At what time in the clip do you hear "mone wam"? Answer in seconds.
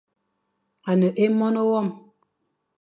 1.37-1.87